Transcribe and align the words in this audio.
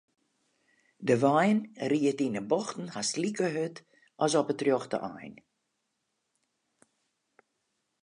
De 1.09 1.15
wein 1.23 1.59
ried 1.91 2.19
yn 2.25 2.37
'e 2.39 2.43
bochten 2.51 2.87
hast 2.95 3.15
like 3.23 3.43
hurd 3.55 3.77
as 4.23 4.33
op 4.39 4.51
it 4.53 4.63
rjochte 4.67 4.97
ein. 5.13 5.35